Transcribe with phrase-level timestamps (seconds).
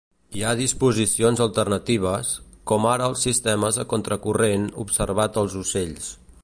[0.37, 2.31] Hi ha disposicions alternatives,
[2.73, 6.09] com ara els sistemes a contracorrent observats als ocells.